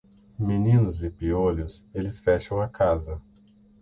[0.39, 3.21] Meninos e piolhos, eles fecham a casa.